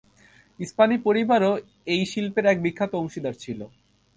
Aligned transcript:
ইস্পাহানী 0.59 0.97
পরিবারও 1.05 1.51
এই 1.87 2.01
শিল্পের 2.11 2.45
এক 2.45 2.57
বিখ্যাত 2.65 2.91
অংশীদার 2.95 3.35
ছিল। 3.43 3.59